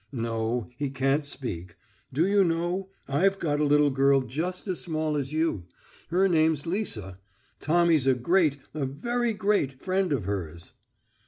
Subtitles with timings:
[0.11, 1.75] "No, he can't speak.
[2.11, 5.67] Do you know, I've got a little girl just as small as you.
[6.09, 7.19] Her name's Lisa.
[7.59, 10.73] Tommy's a great, a very great, friend of hers."